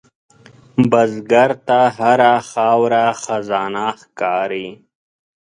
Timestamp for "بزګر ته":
0.89-1.79